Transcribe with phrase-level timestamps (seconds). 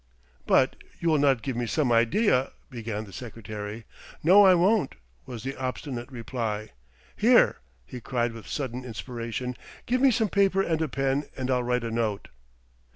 [0.47, 3.85] "But will you not give me some idea" began the secretary.
[4.23, 4.95] "No, I won't,"
[5.27, 6.71] was the obstinate reply.
[7.15, 11.61] "Here," he cried with sudden inspiration, "give me some paper and a pen, and I'll
[11.61, 12.29] write a note."